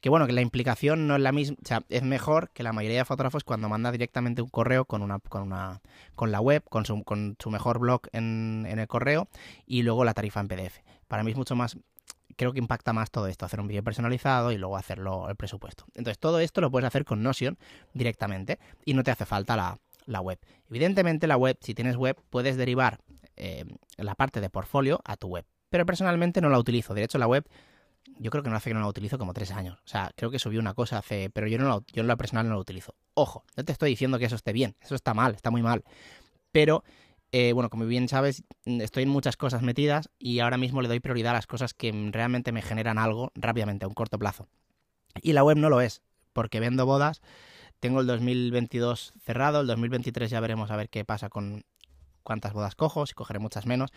que 0.04 0.10
bueno, 0.10 0.28
que 0.28 0.34
la 0.34 0.42
implicación 0.42 1.08
no 1.08 1.16
es 1.16 1.22
la 1.22 1.32
misma, 1.32 1.56
o 1.64 1.66
sea, 1.66 1.82
es 1.88 2.04
mejor 2.04 2.50
que 2.50 2.62
la 2.62 2.74
mayoría 2.74 2.98
de 2.98 3.06
fotógrafos 3.06 3.46
cuando 3.46 3.70
manda 3.70 3.90
directamente 3.90 4.42
un 4.42 4.50
correo 4.50 4.84
con 4.84 5.02
una, 5.02 5.20
con 5.20 5.44
una, 5.44 5.80
con 6.14 6.30
la 6.30 6.42
web, 6.42 6.62
con 6.68 6.86
su, 6.86 7.06
con 7.06 7.38
su 7.40 7.50
mejor 7.50 7.80
blog 7.80 8.02
en, 8.12 8.66
el 8.68 8.86
correo 8.90 9.30
y 9.66 9.82
luego 9.84 10.04
la 10.04 10.14
tarifa 10.14 10.42
en 10.42 10.50
PDF. 10.50 10.80
Para 11.08 11.24
mí 11.24 11.32
es 11.32 11.38
mucho 11.38 11.56
más, 11.56 11.78
creo 12.36 12.52
que 12.52 12.60
impacta 12.60 12.92
más 12.92 13.12
todo 13.12 13.28
esto, 13.28 13.46
hacer 13.46 13.62
un 13.62 13.70
vídeo 13.70 13.82
personalizado 13.82 14.52
y 14.52 14.58
luego 14.58 14.76
hacerlo 14.76 15.30
el 15.30 15.38
presupuesto. 15.38 15.86
Entonces 15.96 16.20
todo 16.20 16.42
esto 16.42 16.60
lo 16.60 16.70
puedes 16.70 16.86
hacer 16.86 17.06
con 17.06 17.24
Notion 17.24 17.58
directamente 17.94 18.60
y 18.84 18.96
no 18.96 19.04
te 19.04 19.12
hace 19.12 19.26
falta 19.26 19.56
la, 19.56 19.80
la 20.06 20.20
web. 20.20 20.38
Evidentemente 20.70 21.28
la 21.28 21.38
web, 21.38 21.58
si 21.62 21.74
tienes 21.74 21.96
web, 21.96 22.18
puedes 22.30 22.58
derivar 22.58 23.00
eh, 23.38 23.64
la 23.96 24.16
parte 24.16 24.42
de 24.42 24.50
portfolio 24.50 25.00
a 25.06 25.16
tu 25.16 25.30
web. 25.30 25.46
Pero 25.70 25.86
personalmente 25.86 26.42
no 26.42 26.50
la 26.50 26.60
utilizo. 26.60 26.94
De 26.94 27.06
hecho, 27.06 27.18
la 27.18 27.26
web 27.26 27.48
yo 28.20 28.32
creo 28.32 28.44
que 28.44 28.50
no 28.50 28.56
hace 28.56 28.70
que 28.70 28.74
no 28.74 28.80
la 28.80 28.88
utilizo 28.88 29.18
como 29.18 29.34
tres 29.34 29.52
años. 29.52 29.80
O 29.86 29.88
sea, 29.88 30.12
creo 30.16 30.32
que 30.32 30.40
subí 30.40 30.58
una 30.58 30.74
cosa 30.74 30.98
hace, 30.98 31.30
pero 31.30 31.48
yo 31.48 31.58
no 31.58 31.84
yo 31.94 32.02
en 32.02 32.08
la 32.08 32.16
personal 32.16 32.48
no 32.48 32.56
la 32.56 32.62
utilizo. 32.62 32.96
Ojo, 33.14 33.44
no 33.56 33.64
te 33.64 33.72
estoy 33.72 33.90
diciendo 33.90 34.20
que 34.20 34.26
eso 34.26 34.36
esté 34.36 34.54
bien, 34.54 34.76
eso 34.82 34.96
está 34.96 35.14
mal, 35.14 35.36
está 35.36 35.52
muy 35.52 35.62
mal. 35.62 35.84
Pero, 36.52 36.84
eh, 37.32 37.54
bueno, 37.54 37.70
como 37.70 37.86
bien 37.86 38.08
sabes, 38.08 38.44
estoy 38.66 39.04
en 39.04 39.10
muchas 39.10 39.38
cosas 39.38 39.62
metidas 39.62 40.10
y 40.20 40.40
ahora 40.40 40.58
mismo 40.58 40.82
le 40.82 40.88
doy 40.88 41.00
prioridad 41.00 41.32
a 41.32 41.36
las 41.36 41.48
cosas 41.48 41.74
que 41.74 41.92
realmente 42.12 42.52
me 42.52 42.62
generan 42.62 42.98
algo 42.98 43.32
rápidamente, 43.36 43.86
a 43.86 43.88
un 43.88 43.94
corto 43.94 44.20
plazo. 44.20 44.48
Y 45.22 45.34
la 45.34 45.44
web 45.44 45.58
no 45.58 45.70
lo 45.70 45.82
es, 45.82 46.02
porque 46.34 46.60
vendo 46.60 46.86
bodas. 46.86 47.22
Tengo 47.80 48.00
el 48.00 48.08
2022 48.08 49.14
cerrado, 49.22 49.62
el 49.62 49.68
2023 49.68 50.30
ya 50.30 50.40
veremos 50.40 50.72
a 50.72 50.78
ver 50.78 50.90
qué 50.90 51.04
pasa 51.04 51.30
con 51.30 51.66
cuántas 52.24 52.54
bodas 52.54 52.76
cojo, 52.76 53.06
si 53.06 53.14
cogeré 53.14 53.40
muchas 53.40 53.66
menos, 53.66 53.92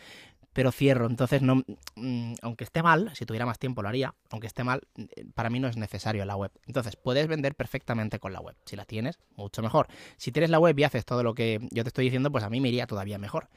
pero 0.57 0.73
cierro. 0.73 1.05
Entonces, 1.05 1.43
no, 1.43 1.63
mm, 1.97 2.33
aunque 2.41 2.65
esté 2.65 2.83
mal, 2.83 3.11
si 3.15 3.27
tuviera 3.27 3.45
más 3.45 3.59
tiempo 3.59 3.83
lo 3.83 3.91
haría, 3.91 4.15
aunque 4.31 4.47
esté 4.47 4.65
mal, 4.65 4.81
eh, 4.97 5.27
para 5.35 5.51
mí 5.51 5.61
no 5.61 5.69
es 5.69 5.77
necesario 5.77 6.25
la 6.25 6.35
web. 6.35 6.51
Entonces, 6.67 6.97
puedes 6.97 7.27
vender 7.27 7.55
perfectamente 7.55 8.19
con 8.19 8.33
la 8.33 8.41
web. 8.41 8.57
Si 8.65 8.75
la 8.75 8.87
tienes, 8.87 9.19
mucho 9.37 9.61
mejor. 9.61 9.87
Si 10.17 10.33
tienes 10.33 10.49
la 10.49 10.59
web 10.59 10.79
y 10.79 10.85
haces 10.85 11.05
todo 11.05 11.23
lo 11.23 11.35
que 11.35 11.61
yo 11.73 11.85
te 11.85 11.89
estoy 11.89 12.07
diciendo, 12.07 12.33
pues 12.33 12.43
a 12.43 12.49
mí 12.49 12.63
me 12.63 12.71
iría 12.71 12.87
todavía 12.87 13.19
mejor. 13.19 13.51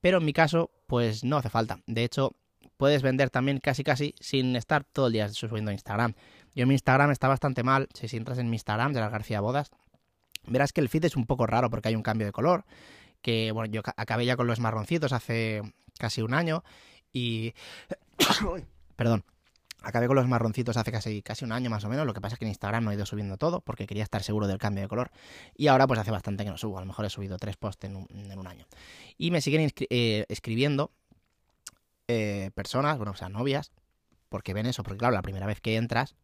Pero 0.00 0.18
en 0.18 0.24
mi 0.24 0.32
caso, 0.32 0.70
pues 0.86 1.24
no 1.24 1.38
hace 1.38 1.50
falta. 1.50 1.80
De 1.88 2.04
hecho, 2.04 2.36
puedes 2.76 3.02
vender 3.02 3.30
también 3.30 3.58
casi 3.58 3.82
casi 3.82 4.14
sin 4.20 4.54
estar 4.54 4.84
todo 4.84 5.08
el 5.08 5.14
día 5.14 5.28
subiendo 5.30 5.72
a 5.72 5.74
Instagram. 5.74 6.14
Yo 6.54 6.68
mi 6.68 6.74
Instagram 6.74 7.10
está 7.10 7.26
bastante 7.26 7.64
mal. 7.64 7.88
Si 7.94 8.16
entras 8.16 8.38
en 8.38 8.48
mi 8.48 8.54
Instagram 8.54 8.92
de 8.92 9.00
la 9.00 9.08
García 9.08 9.40
Bodas, 9.40 9.72
verás 10.46 10.72
que 10.72 10.80
el 10.80 10.88
feed 10.88 11.06
es 11.06 11.16
un 11.16 11.26
poco 11.26 11.48
raro 11.48 11.68
porque 11.68 11.88
hay 11.88 11.96
un 11.96 12.04
cambio 12.04 12.28
de 12.28 12.32
color 12.32 12.64
que 13.24 13.52
bueno, 13.52 13.72
yo 13.72 13.80
acabé 13.96 14.26
ya 14.26 14.36
con 14.36 14.46
los 14.46 14.60
marroncitos 14.60 15.12
hace 15.12 15.62
casi 15.98 16.20
un 16.20 16.34
año 16.34 16.62
y... 17.10 17.54
Perdón. 18.96 19.24
Acabé 19.80 20.06
con 20.06 20.16
los 20.16 20.26
marroncitos 20.26 20.78
hace 20.78 20.92
casi, 20.92 21.20
casi 21.20 21.44
un 21.44 21.52
año 21.52 21.68
más 21.68 21.84
o 21.84 21.88
menos, 21.90 22.06
lo 22.06 22.14
que 22.14 22.20
pasa 22.20 22.34
es 22.34 22.38
que 22.38 22.46
en 22.46 22.50
Instagram 22.50 22.84
no 22.84 22.90
he 22.90 22.94
ido 22.94 23.04
subiendo 23.04 23.36
todo 23.36 23.60
porque 23.60 23.86
quería 23.86 24.02
estar 24.02 24.22
seguro 24.22 24.46
del 24.46 24.56
cambio 24.56 24.82
de 24.82 24.88
color 24.88 25.10
y 25.54 25.66
ahora 25.66 25.86
pues 25.86 26.00
hace 26.00 26.10
bastante 26.10 26.44
que 26.44 26.50
no 26.50 26.56
subo, 26.56 26.78
a 26.78 26.80
lo 26.80 26.86
mejor 26.86 27.04
he 27.04 27.10
subido 27.10 27.38
tres 27.38 27.56
posts 27.56 27.84
en 27.84 27.96
un, 27.96 28.46
año. 28.46 28.66
Y 29.18 29.30
me 29.30 29.42
siguen 29.42 29.70
eh, 29.90 30.24
escribiendo 30.28 30.90
eh, 32.08 32.50
personas, 32.54 32.96
bueno, 32.96 33.12
o 33.12 33.16
sea, 33.16 33.28
novias, 33.28 33.72
porque 34.30 34.54
ven 34.54 34.66
eso, 34.66 34.82
porque 34.82 34.98
claro, 34.98 35.14
la 35.14 35.22
primera 35.22 35.46
vez 35.46 35.60
que 35.60 35.76
entras, 35.76 36.14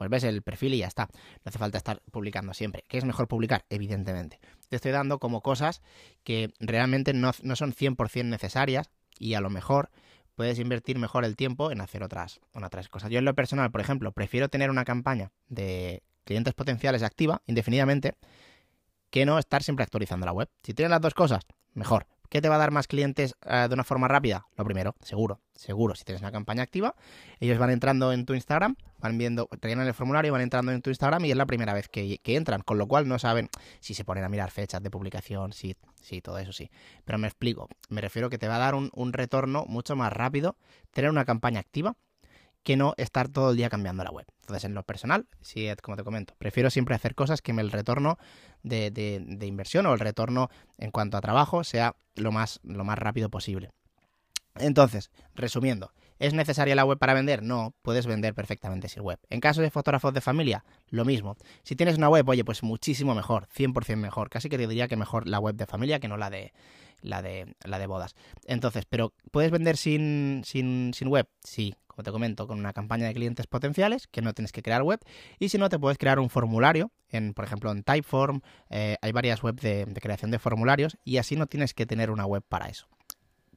pues 0.00 0.08
ves 0.08 0.24
el 0.24 0.40
perfil 0.40 0.72
y 0.72 0.78
ya 0.78 0.86
está. 0.86 1.10
No 1.12 1.50
hace 1.50 1.58
falta 1.58 1.76
estar 1.76 2.00
publicando 2.10 2.54
siempre. 2.54 2.86
¿Qué 2.88 2.96
es 2.96 3.04
mejor 3.04 3.28
publicar? 3.28 3.66
Evidentemente. 3.68 4.40
Te 4.70 4.76
estoy 4.76 4.92
dando 4.92 5.18
como 5.18 5.42
cosas 5.42 5.82
que 6.24 6.54
realmente 6.58 7.12
no, 7.12 7.32
no 7.42 7.54
son 7.54 7.74
100% 7.74 8.24
necesarias 8.24 8.88
y 9.18 9.34
a 9.34 9.42
lo 9.42 9.50
mejor 9.50 9.90
puedes 10.36 10.58
invertir 10.58 10.98
mejor 10.98 11.26
el 11.26 11.36
tiempo 11.36 11.70
en 11.70 11.82
hacer 11.82 12.02
otras, 12.02 12.40
otras 12.54 12.88
cosas. 12.88 13.10
Yo 13.10 13.18
en 13.18 13.26
lo 13.26 13.34
personal, 13.34 13.70
por 13.70 13.82
ejemplo, 13.82 14.10
prefiero 14.12 14.48
tener 14.48 14.70
una 14.70 14.86
campaña 14.86 15.32
de 15.48 16.02
clientes 16.24 16.54
potenciales 16.54 17.02
activa 17.02 17.42
indefinidamente 17.46 18.14
que 19.10 19.26
no 19.26 19.38
estar 19.38 19.62
siempre 19.62 19.82
actualizando 19.82 20.24
la 20.24 20.32
web. 20.32 20.48
Si 20.62 20.72
tienes 20.72 20.92
las 20.92 21.02
dos 21.02 21.12
cosas, 21.12 21.46
mejor. 21.74 22.06
¿Qué 22.30 22.40
te 22.40 22.48
va 22.48 22.54
a 22.54 22.58
dar 22.58 22.70
más 22.70 22.86
clientes 22.86 23.34
eh, 23.44 23.66
de 23.68 23.74
una 23.74 23.82
forma 23.82 24.06
rápida? 24.06 24.46
Lo 24.56 24.64
primero, 24.64 24.94
seguro, 25.02 25.40
seguro. 25.52 25.96
Si 25.96 26.04
tienes 26.04 26.22
una 26.22 26.30
campaña 26.30 26.62
activa, 26.62 26.94
ellos 27.40 27.58
van 27.58 27.70
entrando 27.70 28.12
en 28.12 28.24
tu 28.24 28.34
Instagram, 28.34 28.76
van 28.98 29.18
viendo, 29.18 29.48
te 29.58 29.66
llenan 29.66 29.88
el 29.88 29.94
formulario, 29.94 30.32
van 30.32 30.42
entrando 30.42 30.70
en 30.70 30.80
tu 30.80 30.90
Instagram 30.90 31.24
y 31.24 31.32
es 31.32 31.36
la 31.36 31.46
primera 31.46 31.74
vez 31.74 31.88
que, 31.88 32.20
entran, 32.24 32.62
con 32.62 32.78
lo 32.78 32.86
cual 32.86 33.08
no 33.08 33.18
saben 33.18 33.48
si 33.80 33.94
se 33.94 34.04
ponen 34.04 34.22
a 34.22 34.28
mirar 34.28 34.52
fechas 34.52 34.80
de 34.80 34.90
publicación, 34.90 35.52
si, 35.52 35.74
sí, 36.00 36.20
todo 36.20 36.38
eso 36.38 36.52
sí. 36.52 36.70
Pero 37.04 37.18
me 37.18 37.26
explico, 37.26 37.68
me 37.88 38.00
refiero 38.00 38.30
que 38.30 38.38
te 38.38 38.46
va 38.46 38.56
a 38.56 38.60
dar 38.60 38.76
un, 38.76 38.90
un 38.94 39.12
retorno 39.12 39.64
mucho 39.66 39.96
más 39.96 40.12
rápido 40.12 40.56
tener 40.92 41.10
una 41.10 41.24
campaña 41.24 41.58
activa 41.58 41.96
que 42.62 42.76
no 42.76 42.94
estar 42.96 43.28
todo 43.28 43.50
el 43.50 43.56
día 43.56 43.70
cambiando 43.70 44.04
la 44.04 44.10
web. 44.10 44.26
Entonces, 44.42 44.64
en 44.64 44.74
lo 44.74 44.82
personal, 44.82 45.26
sí, 45.40 45.68
como 45.82 45.96
te 45.96 46.04
comento, 46.04 46.34
prefiero 46.38 46.70
siempre 46.70 46.94
hacer 46.94 47.14
cosas 47.14 47.40
que 47.40 47.52
el 47.52 47.70
retorno 47.70 48.18
de, 48.62 48.90
de, 48.90 49.46
inversión 49.46 49.86
o 49.86 49.92
el 49.92 50.00
retorno 50.00 50.50
en 50.78 50.90
cuanto 50.90 51.16
a 51.16 51.20
trabajo 51.20 51.64
sea 51.64 51.96
lo 52.16 52.32
más, 52.32 52.60
lo 52.62 52.84
más 52.84 52.98
rápido 52.98 53.30
posible. 53.30 53.70
Entonces, 54.56 55.10
resumiendo, 55.34 55.92
¿es 56.18 56.34
necesaria 56.34 56.74
la 56.74 56.84
web 56.84 56.98
para 56.98 57.14
vender? 57.14 57.42
No, 57.42 57.74
puedes 57.82 58.06
vender 58.06 58.34
perfectamente 58.34 58.88
sin 58.88 59.02
web. 59.02 59.18
En 59.30 59.40
caso 59.40 59.62
de 59.62 59.70
fotógrafos 59.70 60.12
de 60.12 60.20
familia, 60.20 60.64
lo 60.88 61.04
mismo. 61.04 61.36
Si 61.62 61.76
tienes 61.76 61.96
una 61.96 62.08
web, 62.08 62.28
oye, 62.28 62.44
pues 62.44 62.62
muchísimo 62.62 63.14
mejor, 63.14 63.46
100% 63.56 63.96
mejor. 63.96 64.28
Casi 64.28 64.48
que 64.48 64.58
te 64.58 64.66
diría 64.66 64.88
que 64.88 64.96
mejor 64.96 65.28
la 65.28 65.38
web 65.38 65.54
de 65.54 65.66
familia 65.66 66.00
que 66.00 66.08
no 66.08 66.16
la 66.16 66.30
de 66.30 66.52
la 67.00 67.22
de 67.22 67.54
la 67.64 67.78
de 67.78 67.86
bodas. 67.86 68.14
Entonces, 68.46 68.84
pero 68.86 69.14
¿puedes 69.30 69.50
vender 69.50 69.76
sin, 69.76 70.42
sin, 70.44 70.92
sin 70.94 71.08
web? 71.08 71.28
Sí, 71.42 71.74
te 72.02 72.10
comento, 72.10 72.46
con 72.46 72.58
una 72.58 72.72
campaña 72.72 73.06
de 73.06 73.14
clientes 73.14 73.46
potenciales, 73.46 74.06
que 74.06 74.22
no 74.22 74.32
tienes 74.32 74.52
que 74.52 74.62
crear 74.62 74.82
web, 74.82 75.00
y 75.38 75.48
si 75.48 75.58
no, 75.58 75.68
te 75.68 75.78
puedes 75.78 75.98
crear 75.98 76.18
un 76.18 76.30
formulario, 76.30 76.90
en, 77.08 77.34
por 77.34 77.44
ejemplo, 77.44 77.70
en 77.70 77.82
Typeform, 77.82 78.40
eh, 78.70 78.96
hay 79.02 79.12
varias 79.12 79.42
webs 79.42 79.62
de, 79.62 79.86
creación 80.00 80.30
de 80.30 80.38
formularios, 80.38 80.96
y 81.04 81.18
así 81.18 81.36
no 81.36 81.46
tienes 81.46 81.74
que 81.74 81.86
tener 81.86 82.10
una 82.10 82.26
web 82.26 82.42
para 82.48 82.68
eso 82.68 82.88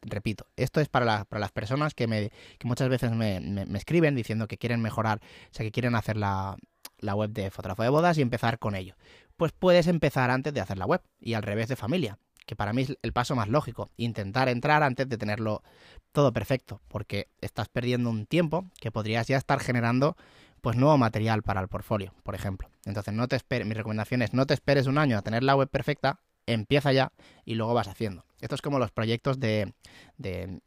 repito, 0.06 0.48
esto 0.58 0.82
es 0.82 0.90
para, 0.90 1.24
para, 1.24 1.40
las 1.40 1.54
personas 1.54 1.94
que, 1.94 2.08
me, 2.08 2.30
que 2.60 2.68
muchas 2.68 2.90
veces 2.90 3.12
me, 3.14 3.40
me, 3.40 3.78
escriben 3.78 4.16
diciendo 4.16 4.50
que 4.50 4.58
quieren 4.58 4.82
mejorar, 4.82 5.22
o 5.24 5.54
sea, 5.54 5.66
que 5.66 5.72
quieren 5.72 5.96
hacer 5.96 6.18
la, 6.18 6.58
la, 6.98 7.16
web 7.16 7.30
de 7.30 7.50
fotógrafo 7.50 7.84
de 7.84 7.90
bodas 7.90 8.18
y 8.18 8.22
empezar 8.22 8.60
con 8.60 8.76
ello. 8.76 8.96
Pues 9.38 9.54
puedes 9.54 9.88
empezar 9.88 10.30
antes 10.30 10.54
de 10.54 10.60
hacer 10.60 10.78
la 10.78 10.86
web 10.86 11.02
y 11.22 11.36
al 11.36 11.44
revés 11.44 11.70
de 11.70 11.78
familia 11.78 12.20
que 12.46 12.56
para 12.56 12.74
mí 12.74 12.84
es 12.84 12.98
el 13.02 13.14
paso 13.14 13.36
más 13.36 13.48
lógico, 13.48 13.90
intentar 13.98 14.50
entrar 14.50 14.84
antes 14.84 15.08
de 15.08 15.18
tenerlo 15.18 15.64
todo 16.12 16.32
perfecto, 16.34 16.82
porque 16.88 17.28
estás 17.42 17.70
perdiendo 17.70 18.10
un 18.10 18.26
tiempo 18.26 18.66
que 18.80 18.92
podrías 18.92 19.28
ya 19.28 19.38
estar 19.38 19.60
generando 19.60 20.16
pues 20.62 20.78
nuevo 20.78 20.98
material 20.98 21.44
para 21.44 21.60
el 21.60 21.68
portfolio, 21.68 22.14
por 22.24 22.36
ejemplo. 22.36 22.70
Entonces, 22.86 23.14
no 23.14 23.28
te 23.28 23.36
esperes, 23.36 23.68
mi 23.68 23.74
recomendación 23.74 24.22
es 24.22 24.34
no 24.34 24.46
te 24.46 24.54
esperes 24.54 24.88
un 24.88 24.98
año 24.98 25.18
a 25.18 25.22
tener 25.22 25.44
la 25.44 25.56
web 25.56 25.70
perfecta, 25.70 26.22
empieza 26.46 26.92
ya 26.94 27.12
y 27.44 27.56
luego 27.56 27.74
vas 27.74 27.88
haciendo. 27.88 28.26
Esto 28.40 28.56
es 28.56 28.62
como 28.62 28.80
los 28.80 28.92
proyectos 28.92 29.40
de, 29.40 29.74
de 30.18 30.62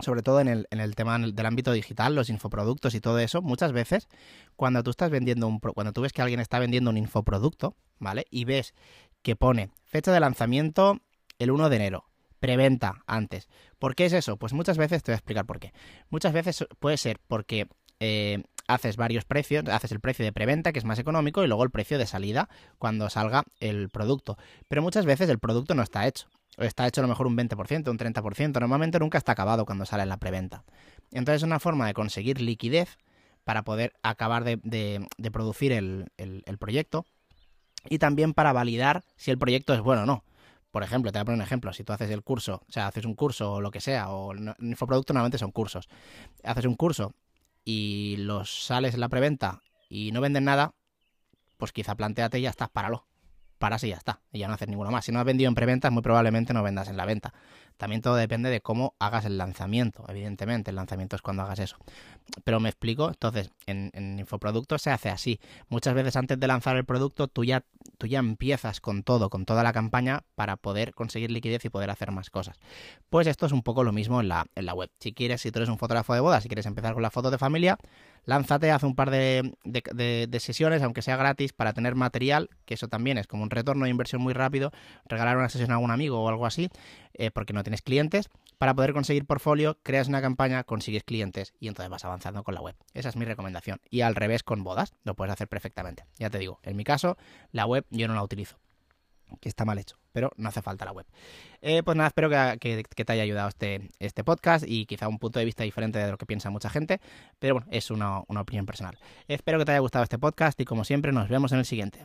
sobre 0.00 0.22
todo 0.22 0.40
en 0.40 0.48
el, 0.48 0.66
en 0.70 0.80
el 0.80 0.94
tema 0.94 1.18
del 1.18 1.46
ámbito 1.46 1.72
digital, 1.72 2.14
los 2.14 2.30
infoproductos 2.30 2.94
y 2.94 3.00
todo 3.00 3.18
eso, 3.18 3.42
muchas 3.42 3.72
veces 3.72 4.08
cuando 4.56 4.82
tú 4.82 4.90
estás 4.90 5.10
vendiendo 5.10 5.46
un 5.46 5.58
cuando 5.58 5.92
tú 5.92 6.02
ves 6.02 6.12
que 6.12 6.22
alguien 6.22 6.40
está 6.40 6.58
vendiendo 6.58 6.90
un 6.90 6.96
infoproducto, 6.96 7.74
¿vale? 7.98 8.26
Y 8.30 8.44
ves 8.44 8.74
que 9.22 9.36
pone 9.36 9.70
fecha 9.84 10.12
de 10.12 10.20
lanzamiento 10.20 11.00
el 11.38 11.50
1 11.50 11.68
de 11.68 11.76
enero, 11.76 12.04
preventa 12.40 13.02
antes. 13.06 13.48
¿Por 13.78 13.94
qué 13.94 14.06
es 14.06 14.12
eso? 14.12 14.36
Pues 14.36 14.52
muchas 14.52 14.78
veces 14.78 15.02
te 15.02 15.12
voy 15.12 15.14
a 15.14 15.18
explicar 15.18 15.46
por 15.46 15.58
qué. 15.58 15.72
Muchas 16.10 16.32
veces 16.32 16.64
puede 16.78 16.96
ser 16.96 17.20
porque 17.26 17.68
eh, 18.00 18.42
haces 18.66 18.96
varios 18.96 19.24
precios, 19.24 19.66
haces 19.68 19.92
el 19.92 20.00
precio 20.00 20.24
de 20.24 20.32
preventa, 20.32 20.72
que 20.72 20.78
es 20.78 20.84
más 20.84 20.98
económico, 20.98 21.42
y 21.42 21.46
luego 21.46 21.64
el 21.64 21.70
precio 21.70 21.98
de 21.98 22.06
salida 22.06 22.48
cuando 22.78 23.08
salga 23.10 23.44
el 23.60 23.88
producto. 23.88 24.36
Pero 24.68 24.82
muchas 24.82 25.06
veces 25.06 25.28
el 25.28 25.38
producto 25.38 25.74
no 25.74 25.82
está 25.82 26.06
hecho. 26.06 26.28
O 26.58 26.62
está 26.62 26.86
hecho 26.86 27.00
a 27.00 27.02
lo 27.02 27.08
mejor 27.08 27.26
un 27.26 27.36
20%, 27.36 27.88
un 27.88 27.98
30%. 27.98 28.60
Normalmente 28.60 28.98
nunca 28.98 29.18
está 29.18 29.32
acabado 29.32 29.64
cuando 29.64 29.86
sale 29.86 30.02
en 30.02 30.08
la 30.08 30.16
preventa. 30.16 30.64
Entonces 31.12 31.42
es 31.42 31.46
una 31.46 31.60
forma 31.60 31.86
de 31.86 31.94
conseguir 31.94 32.40
liquidez 32.40 32.98
para 33.44 33.62
poder 33.62 33.94
acabar 34.02 34.44
de, 34.44 35.06
producir 35.32 35.72
el 35.72 36.58
proyecto 36.58 37.06
y 37.90 37.98
también 37.98 38.34
para 38.34 38.52
validar 38.52 39.04
si 39.16 39.30
el 39.30 39.38
proyecto 39.38 39.74
es 39.74 39.80
bueno 39.80 40.02
o 40.02 40.06
no. 40.06 40.24
Por 40.70 40.82
ejemplo, 40.82 41.10
te 41.10 41.18
voy 41.18 41.22
a 41.22 41.24
poner 41.24 41.38
un 41.38 41.42
ejemplo. 41.42 41.72
Si 41.72 41.82
tú 41.82 41.92
haces 41.92 42.10
el 42.10 42.22
curso, 42.22 42.62
o 42.68 42.72
sea, 42.72 42.86
haces 42.86 43.04
un 43.04 43.14
curso 43.14 43.54
o 43.54 43.60
lo 43.60 43.70
que 43.70 43.80
sea, 43.80 44.10
o 44.10 44.34
infoproducto 44.60 45.14
normalmente 45.14 45.38
son 45.38 45.50
cursos. 45.50 45.88
Haces 46.44 46.66
un 46.66 46.74
curso 46.74 47.14
y 47.64 48.16
los 48.18 48.64
sales 48.64 48.94
en 48.94 49.00
la 49.00 49.08
preventa 49.08 49.60
y 49.88 50.12
no 50.12 50.20
venden 50.20 50.44
nada, 50.44 50.74
pues 51.56 51.72
quizá 51.72 51.94
planteate 51.94 52.38
y 52.38 52.42
ya 52.42 52.50
estás, 52.50 52.68
páralo. 52.68 53.06
Paras 53.58 53.82
y 53.82 53.88
ya 53.88 53.96
está. 53.96 54.20
Y 54.30 54.38
ya 54.38 54.46
no 54.48 54.54
haces 54.54 54.68
ninguno 54.68 54.90
más. 54.90 55.04
Si 55.04 55.10
no 55.10 55.18
has 55.18 55.24
vendido 55.24 55.48
en 55.48 55.54
preventa, 55.54 55.90
muy 55.90 56.02
probablemente 56.02 56.54
no 56.54 56.62
vendas 56.62 56.88
en 56.88 56.96
la 56.96 57.06
venta. 57.06 57.34
También 57.78 58.02
todo 58.02 58.16
depende 58.16 58.50
de 58.50 58.60
cómo 58.60 58.94
hagas 58.98 59.24
el 59.24 59.38
lanzamiento, 59.38 60.04
evidentemente. 60.08 60.70
El 60.70 60.76
lanzamiento 60.76 61.16
es 61.16 61.22
cuando 61.22 61.44
hagas 61.44 61.60
eso. 61.60 61.76
Pero 62.44 62.60
me 62.60 62.68
explico. 62.68 63.08
Entonces, 63.08 63.50
en, 63.66 63.90
en 63.94 64.18
infoproductos 64.18 64.82
se 64.82 64.90
hace 64.90 65.08
así. 65.08 65.40
Muchas 65.68 65.94
veces 65.94 66.16
antes 66.16 66.38
de 66.38 66.46
lanzar 66.46 66.76
el 66.76 66.84
producto, 66.84 67.28
tú 67.28 67.44
ya, 67.44 67.64
tú 67.96 68.06
ya 68.06 68.18
empiezas 68.18 68.80
con 68.80 69.04
todo, 69.04 69.30
con 69.30 69.46
toda 69.46 69.62
la 69.62 69.72
campaña, 69.72 70.24
para 70.34 70.56
poder 70.56 70.92
conseguir 70.92 71.30
liquidez 71.30 71.64
y 71.64 71.70
poder 71.70 71.90
hacer 71.90 72.10
más 72.10 72.30
cosas. 72.30 72.58
Pues 73.08 73.26
esto 73.26 73.46
es 73.46 73.52
un 73.52 73.62
poco 73.62 73.84
lo 73.84 73.92
mismo 73.92 74.20
en 74.20 74.28
la, 74.28 74.46
en 74.56 74.66
la 74.66 74.74
web. 74.74 74.90
Si 74.98 75.12
quieres, 75.12 75.40
si 75.40 75.52
tú 75.52 75.60
eres 75.60 75.68
un 75.68 75.78
fotógrafo 75.78 76.14
de 76.14 76.20
boda, 76.20 76.40
si 76.40 76.48
quieres 76.48 76.66
empezar 76.66 76.94
con 76.94 77.02
la 77.02 77.10
foto 77.10 77.30
de 77.30 77.38
familia, 77.38 77.78
lánzate, 78.24 78.70
haz 78.70 78.82
un 78.82 78.94
par 78.94 79.10
de, 79.10 79.54
de, 79.64 80.40
sesiones, 80.40 80.82
aunque 80.82 81.02
sea 81.02 81.16
gratis, 81.16 81.52
para 81.52 81.72
tener 81.72 81.94
material, 81.94 82.50
que 82.64 82.74
eso 82.74 82.88
también 82.88 83.18
es 83.18 83.26
como 83.26 83.42
un 83.42 83.50
retorno 83.50 83.84
de 83.84 83.90
inversión 83.90 84.22
muy 84.22 84.32
rápido, 84.32 84.72
regalar 85.06 85.36
una 85.36 85.48
sesión 85.48 85.70
a 85.70 85.74
algún 85.74 85.90
amigo 85.90 86.22
o 86.22 86.28
algo 86.28 86.46
así, 86.46 86.68
eh, 87.14 87.30
porque 87.30 87.52
no 87.52 87.62
tienes 87.62 87.82
clientes, 87.82 88.28
para 88.58 88.74
poder 88.74 88.92
conseguir 88.92 89.24
portfolio, 89.24 89.78
creas 89.82 90.08
una 90.08 90.20
campaña, 90.20 90.64
consigues 90.64 91.04
clientes 91.04 91.54
y 91.60 91.68
entonces 91.68 91.90
vas 91.90 92.04
avanzando 92.04 92.42
con 92.42 92.54
la 92.54 92.60
web. 92.60 92.74
Esa 92.94 93.08
es 93.08 93.16
mi 93.16 93.24
recomendación. 93.24 93.80
Y 93.90 94.00
al 94.00 94.14
revés 94.14 94.42
con 94.42 94.64
bodas, 94.64 94.94
lo 95.04 95.14
puedes 95.14 95.32
hacer 95.32 95.48
perfectamente. 95.48 96.04
Ya 96.18 96.30
te 96.30 96.38
digo, 96.38 96.60
en 96.62 96.76
mi 96.76 96.84
caso, 96.84 97.16
la 97.52 97.66
web 97.66 97.86
yo 97.90 98.08
no 98.08 98.14
la 98.14 98.22
utilizo 98.22 98.58
que 99.40 99.48
está 99.48 99.64
mal 99.64 99.78
hecho, 99.78 99.96
pero 100.12 100.30
no 100.36 100.48
hace 100.48 100.62
falta 100.62 100.84
la 100.84 100.92
web. 100.92 101.06
Eh, 101.60 101.82
pues 101.82 101.96
nada, 101.96 102.08
espero 102.08 102.28
que, 102.28 102.84
te 102.84 103.12
haya 103.12 103.22
ayudado 103.22 103.48
este, 103.48 103.90
este 103.98 104.24
podcast 104.24 104.64
y 104.66 104.86
quizá 104.86 105.08
un 105.08 105.18
punto 105.18 105.38
de 105.38 105.44
vista 105.44 105.64
diferente 105.64 105.98
de 105.98 106.10
lo 106.10 106.18
que 106.18 106.26
piensa 106.26 106.50
mucha 106.50 106.70
gente, 106.70 107.00
pero 107.38 107.54
bueno, 107.54 107.68
es 107.70 107.90
una, 107.90 108.22
una 108.28 108.40
opinión 108.40 108.66
personal. 108.66 108.98
Espero 109.26 109.58
que 109.58 109.64
te 109.64 109.72
haya 109.72 109.80
gustado 109.80 110.02
este 110.02 110.18
podcast 110.18 110.60
y 110.60 110.64
como 110.64 110.84
siempre 110.84 111.12
nos 111.12 111.28
vemos 111.28 111.52
en 111.52 111.58
el 111.58 111.64
siguiente. 111.64 112.04